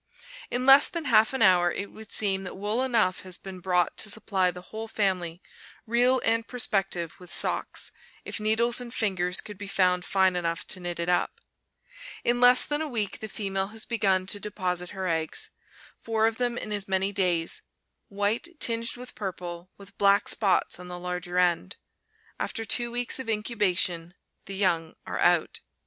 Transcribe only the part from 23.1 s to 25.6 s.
of incubation the young are out.